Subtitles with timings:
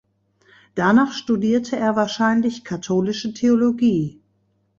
[0.73, 4.19] Danach studierte er wahrscheinlich katholische Theologie.